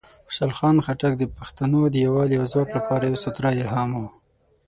خوشحال 0.25 0.51
خان 0.57 0.77
خټک 0.85 1.13
د 1.17 1.23
پښتنو 1.37 1.81
د 1.89 1.95
یوالی 2.05 2.35
او 2.39 2.45
ځواک 2.51 2.69
لپاره 2.77 3.03
یوه 3.09 3.21
ستره 3.25 3.49
الهام 3.61 3.89
وه. 3.99 4.09